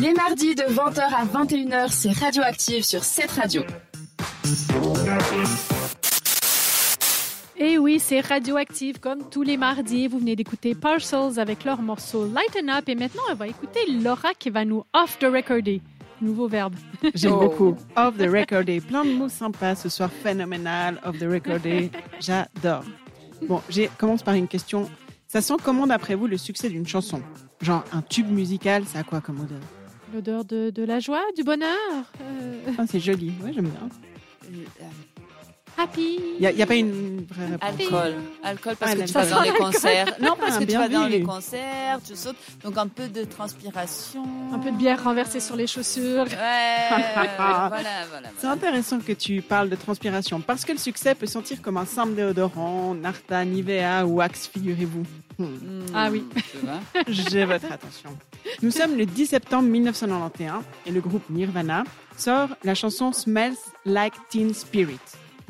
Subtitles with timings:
[0.00, 3.62] Les mardis de 20h à 21h, c'est Radioactive sur cette radio.
[7.58, 10.08] Et oui, c'est Radioactive comme tous les mardis.
[10.08, 12.88] Vous venez d'écouter Parcels avec leur morceau Lighten Up.
[12.88, 15.82] Et maintenant, on va écouter Laura qui va nous off the recorder.
[16.22, 16.76] Nouveau verbe.
[17.14, 17.76] J'aime beaucoup.
[17.94, 18.80] Off the recorder.
[18.80, 20.10] Plein de mots sympas ce soir.
[20.22, 20.98] Phénoménal.
[21.04, 21.90] Off the recorder.
[22.20, 22.84] J'adore.
[23.46, 24.88] Bon, j'ai commence par une question.
[25.28, 27.20] Ça sent comment d'après vous le succès d'une chanson?
[27.60, 29.60] Genre un tube musical, ça a quoi comme odeur?
[30.12, 31.70] L'odeur de, de la joie, du bonheur.
[32.20, 33.32] euh, Ah, C'est joli.
[33.42, 33.88] Ouais, j'aime bien.
[35.82, 36.18] Happy.
[36.36, 37.80] Il n'y a, y a pas une vraie réponse.
[37.80, 38.14] Alcool.
[38.42, 40.06] Alcool parce Ah, que tu vas dans les concerts.
[40.20, 42.36] Non, parce Ah, que tu vas dans les concerts, tu sautes.
[42.64, 44.24] Donc un peu de transpiration.
[44.52, 46.24] Un peu de bière renversée sur les chaussures.
[46.24, 46.88] Ouais,
[47.36, 47.70] voilà,
[48.10, 48.28] voilà.
[48.38, 51.86] C'est intéressant que tu parles de transpiration parce que le succès peut sentir comme un
[51.86, 55.04] simple déodorant, Narta, Nivea ou Axe, figurez-vous.
[55.38, 55.44] Hmm.
[55.44, 56.24] Hmm, Ah oui.
[57.08, 58.10] J'ai votre attention.
[58.62, 61.84] Nous sommes le 10 septembre 1991 et le groupe Nirvana
[62.16, 63.54] sort la chanson Smells
[63.86, 64.98] Like Teen Spirit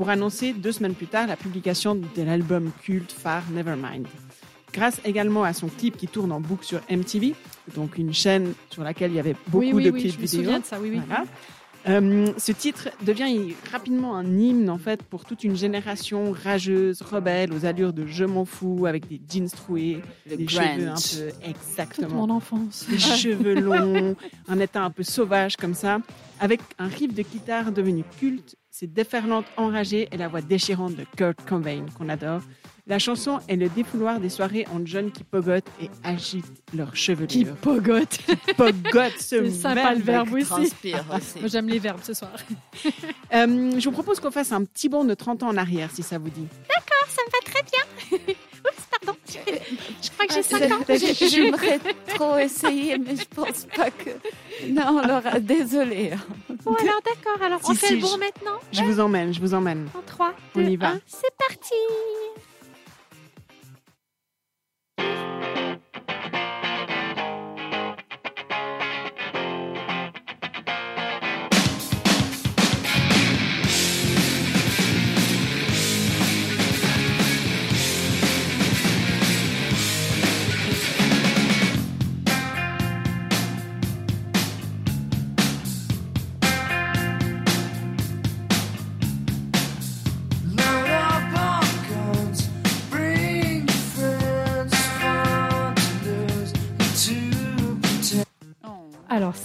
[0.01, 4.07] pour annoncer deux semaines plus tard la publication de l'album culte phare Nevermind.
[4.73, 7.35] Grâce également à son clip qui tourne en boucle sur MTV,
[7.75, 10.19] donc une chaîne sur laquelle il y avait beaucoup oui, oui, de oui, clips je
[10.21, 10.41] me vidéo.
[10.43, 11.01] souviens de ça, oui, oui.
[11.07, 11.27] Voilà.
[11.89, 17.53] Euh, ce titre devient rapidement un hymne en fait pour toute une génération rageuse, rebelle,
[17.53, 21.33] aux allures de je m'en fous, avec des jeans troués, Le des cheveux un peu
[21.33, 22.87] Toute exactement, mon enfance.
[22.89, 24.17] des cheveux longs,
[24.49, 25.99] un état un peu sauvage comme ça,
[26.41, 31.05] avec un riff de guitare devenu culte, ses déferlantes enragées et la voix déchirante de
[31.17, 32.41] Kurt Cobain qu'on adore.
[32.87, 36.99] La chanson est le défouloir des soirées en jeunes qui pogotent et agitent leurs Qui
[37.03, 37.55] chevelures.
[37.57, 38.19] pogote.
[38.57, 40.47] Pogotent, ce C'est sympa le verbe aussi.
[40.47, 41.39] Transpire aussi.
[41.41, 42.33] Moi, j'aime les verbes ce soir.
[43.33, 46.03] Euh, je vous propose qu'on fasse un petit bond de 30 ans en arrière, si
[46.03, 46.49] ça vous dit.
[47.09, 48.35] Ça me va très bien.
[48.65, 49.19] Oups, pardon.
[49.29, 50.85] Je crois que j'ai Ah, 5 ans.
[50.89, 51.79] j'ai- J'aimerais
[52.21, 54.11] trop essayer, mais je pense pas que.
[54.69, 56.13] Non, Laura, désolée.
[56.65, 57.43] Bon, alors d'accord.
[57.43, 58.59] Alors, on Si, fait si, le bon je- maintenant?
[58.73, 59.89] Je vous emmène, je vous emmène.
[59.97, 60.89] En 3, On 2, y va.
[60.91, 61.01] 1.
[61.07, 61.75] C'est parti.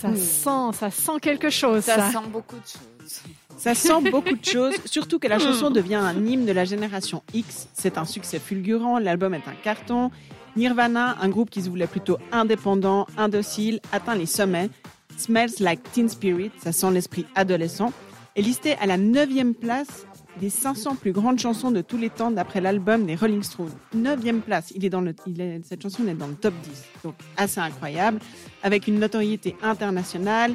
[0.01, 1.95] Ça sent, ça sent quelque chose, ça.
[1.95, 3.21] ça sent beaucoup de choses.
[3.57, 7.23] Ça sent beaucoup de choses, surtout que la chanson devient un hymne de la génération
[7.33, 7.67] X.
[7.73, 10.11] C'est un succès fulgurant, l'album est un carton.
[10.55, 14.69] Nirvana, un groupe qui se voulait plutôt indépendant, indocile, atteint les sommets.
[15.17, 17.93] Smells Like Teen Spirit, ça sent l'esprit adolescent,
[18.35, 20.05] est listé à la 9 place
[20.39, 23.71] des 500 plus grandes chansons de tous les temps d'après l'album des Rolling Stones.
[23.93, 26.83] 9 place, il est dans le, il est, cette chanson est dans le top 10,
[27.03, 28.19] donc assez incroyable,
[28.63, 30.53] avec une notoriété internationale.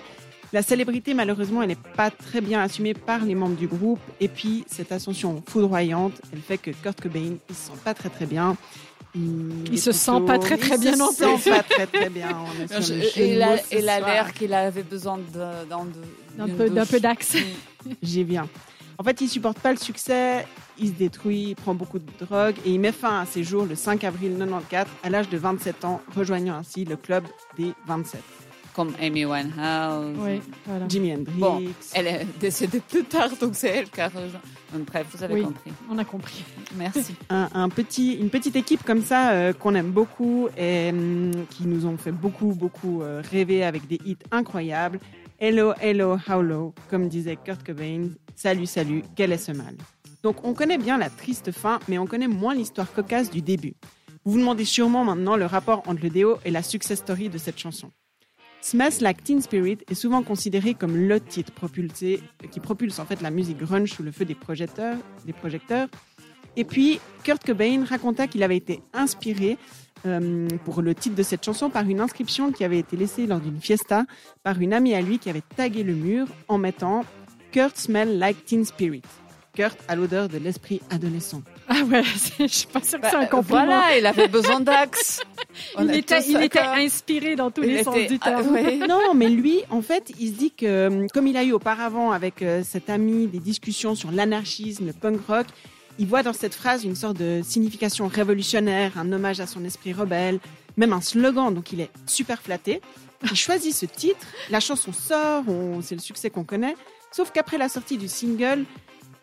[0.52, 4.00] La célébrité, malheureusement, elle n'est pas très bien assumée par les membres du groupe.
[4.18, 8.08] Et puis, cette ascension foudroyante, elle fait que Kurt Cobain, il se sent pas très
[8.08, 8.56] très bien.
[9.14, 11.50] Il, Il se sent pas très, très il bien se non sent plus.
[11.50, 12.28] pas très très bien.
[13.16, 15.18] Il a, il l'air qu'il avait besoin
[16.36, 17.36] d'un peu d'axe.
[18.02, 18.48] J'y viens.
[19.00, 20.44] En fait, il supporte pas le succès,
[20.78, 23.64] il se détruit, il prend beaucoup de drogue et il met fin à ses jours
[23.64, 27.24] le 5 avril 94 à l'âge de 27 ans, rejoignant ainsi le club
[27.56, 28.20] des 27.
[28.74, 30.16] Comme Amy Winehouse.
[30.18, 30.86] Oui, voilà.
[30.86, 31.32] Jimi Hendrix.
[31.38, 31.62] Bon,
[31.94, 34.40] Elle est décédée plus tard, donc c'est elle qui a rejoint.
[34.86, 35.42] Bref, vous avez Oui.
[35.44, 35.72] compris.
[35.90, 36.44] On a compris.
[36.76, 37.14] Merci.
[37.30, 41.66] un, un petit, une petite équipe comme ça euh, qu'on aime beaucoup et hum, qui
[41.66, 45.00] nous ont fait beaucoup, beaucoup euh, rêver avec des hits incroyables.
[45.42, 48.10] Hello, hello, how low, comme disait Kurt Cobain.
[48.36, 49.74] Salut, salut, quel est ce mal?
[50.22, 53.72] Donc on connaît bien la triste fin, mais on connaît moins l'histoire cocasse du début.
[54.26, 57.38] Vous vous demandez sûrement maintenant le rapport entre le déo et la success story de
[57.38, 57.90] cette chanson.
[58.60, 62.20] Smash Like Teen Spirit est souvent considéré comme le titre propulsé,
[62.50, 65.88] qui propulse en fait la musique grunge sous le feu des projecteurs, des projecteurs.
[66.56, 69.56] Et puis, Kurt Cobain raconta qu'il avait été inspiré
[70.06, 73.40] euh, pour le titre de cette chanson par une inscription qui avait été laissée lors
[73.40, 74.04] d'une fiesta
[74.42, 77.04] par une amie à lui qui avait tagué le mur en mettant
[77.52, 79.02] Kurt smell like teen spirit.
[79.52, 81.42] Kurt a l'odeur de l'esprit adolescent.
[81.68, 82.02] Ah ouais,
[82.38, 83.64] je suis pas sûre que c'est un Bah, compliment.
[83.66, 85.22] Voilà, il avait besoin d'axe.
[85.80, 86.36] Il était, il
[86.76, 88.54] inspiré dans tous Il les sens était- du ah, terme.
[88.54, 88.76] ouais.
[88.88, 92.12] Non, mais lui, en fait, il se dit que, euh, comme il a eu auparavant
[92.12, 95.46] avec euh, cet ami des discussions sur l'anarchisme, le punk rock,
[96.00, 99.92] il voit dans cette phrase une sorte de signification révolutionnaire, un hommage à son esprit
[99.92, 100.40] rebelle.
[100.78, 102.80] même un slogan, donc il est super flatté.
[103.24, 105.44] Il choisit ce titre, la chanson sort,
[105.82, 106.74] c'est le succès qu'on connaît,
[107.12, 108.64] sauf qu'après la sortie du single,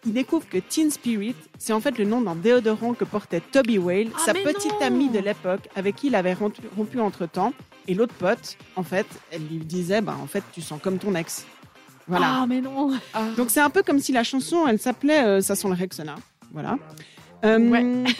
[0.06, 3.80] il découvre que Teen Spirit, c'est en fait le nom d'un déodorant que portait Toby
[3.80, 7.54] Whale, Ah, sa petite non amie de l'époque, avec qui il avait rompu, rompu entre-temps.
[7.88, 11.16] Et l'autre pote, en fait, elle lui disait, bah, en fait, tu sens comme ton
[11.16, 11.46] ex.
[12.08, 12.42] Voilà.
[12.42, 12.92] Ah, mais non.
[13.36, 16.16] Donc c'est un peu comme si la chanson, elle s'appelait euh, Ça sent le Rexona.
[16.52, 16.78] Voilà.
[17.46, 17.84] Euh, Ouais.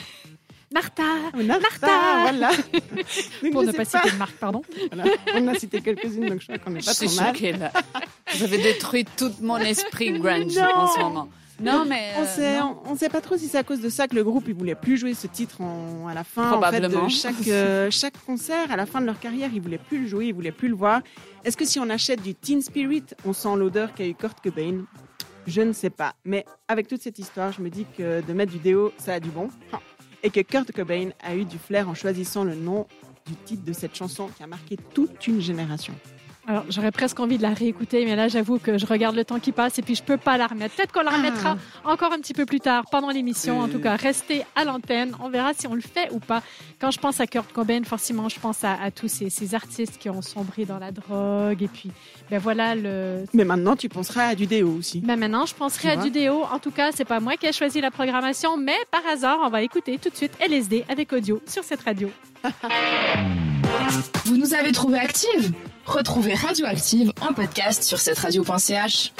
[0.70, 1.02] Martha.
[1.34, 2.20] Martha, Martha.
[2.22, 2.50] voilà.
[3.42, 4.60] Donc, Pour ne sais pas citer de marque, pardon.
[4.92, 5.10] Voilà.
[5.34, 7.34] On a cité quelques-unes, donc je crois qu'on n'est Je pas suis trop mal.
[7.34, 7.72] choquée là.
[8.34, 10.64] Vous avez détruit tout mon esprit grunge Non.
[10.74, 11.28] en ce moment.
[11.60, 12.12] Non, mais.
[12.18, 14.44] On euh, on sait pas trop si c'est à cause de ça que le groupe
[14.46, 17.04] il voulait plus jouer ce titre en- à la fin en fait, Probablement.
[17.06, 20.06] de chaque euh, chaque concert à la fin de leur carrière ils voulaient plus le
[20.06, 21.00] jouer ils voulaient plus le voir
[21.44, 24.84] est-ce que si on achète du Teen Spirit on sent l'odeur qu'a eu Kurt Cobain?
[25.48, 26.14] Je ne sais pas.
[26.24, 29.20] Mais avec toute cette histoire je me dis que de mettre du déo ça a
[29.20, 29.48] du bon.
[30.22, 32.86] Et que Kurt Cobain a eu du flair en choisissant le nom
[33.26, 35.94] du titre de cette chanson qui a marqué toute une génération
[36.50, 39.38] Alors, j'aurais presque envie de la réécouter, mais là, j'avoue que je regarde le temps
[39.38, 40.74] qui passe et puis je peux pas la remettre.
[40.76, 43.60] Peut-être qu'on la remettra encore un petit peu plus tard pendant l'émission.
[43.60, 43.70] En Euh.
[43.70, 45.14] tout cas, restez à l'antenne.
[45.20, 46.42] On verra si on le fait ou pas.
[46.80, 49.98] Quand je pense à Kurt Cobain, forcément, je pense à, à tous ces, ces artistes
[49.98, 51.62] qui ont sombré dans la drogue.
[51.62, 51.90] Et puis,
[52.30, 53.24] ben voilà, le...
[53.34, 56.44] mais maintenant tu penseras à du déo aussi Ben maintenant, je penserai à du déo.
[56.50, 59.50] En tout cas, c'est pas moi qui ai choisi la programmation, mais par hasard, on
[59.50, 62.10] va écouter tout de suite LSD avec audio sur cette radio.
[64.24, 65.52] Vous nous avez trouvé active
[65.88, 69.12] Retrouvez Radioactive en podcast sur cette radio.ch.